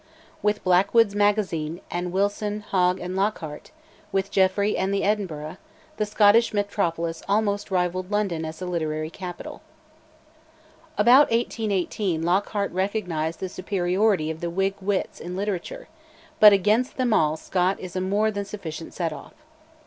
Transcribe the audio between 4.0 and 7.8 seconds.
with Jeffrey and 'The Edinburgh,' the Scottish metropolis almost